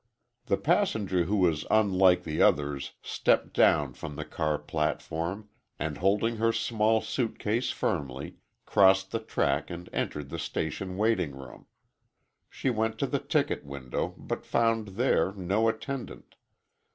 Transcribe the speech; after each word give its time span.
The 0.47 0.57
passenger 0.57 1.25
who 1.25 1.35
was 1.35 1.63
unlike 1.69 2.23
the 2.23 2.41
others 2.41 2.93
stepped 3.03 3.53
down 3.53 3.93
from 3.93 4.15
the 4.15 4.25
car 4.25 4.57
platform, 4.57 5.49
and 5.77 5.99
holding 5.99 6.37
her 6.37 6.51
small 6.51 7.01
suitcase 7.01 7.69
firmly, 7.69 8.37
crossed 8.65 9.11
the 9.11 9.19
track 9.19 9.69
and 9.69 9.87
entered 9.93 10.29
the 10.29 10.39
station 10.39 10.97
waiting 10.97 11.35
room. 11.35 11.67
She 12.49 12.71
went 12.71 12.97
to 12.97 13.05
the 13.05 13.19
ticket 13.19 13.63
window 13.63 14.15
but 14.17 14.43
found 14.43 14.87
there 14.97 15.33
no 15.33 15.69
attendant. 15.69 16.33